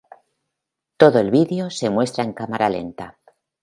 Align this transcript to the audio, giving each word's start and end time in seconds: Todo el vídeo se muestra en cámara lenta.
Todo 0.97 1.19
el 1.19 1.29
vídeo 1.29 1.69
se 1.69 1.91
muestra 1.91 2.23
en 2.23 2.33
cámara 2.33 2.67
lenta. 2.69 3.19